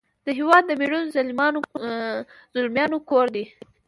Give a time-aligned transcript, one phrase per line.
[0.25, 1.13] د هیواد د میړنو
[2.63, 3.45] زلمیانو کور دی.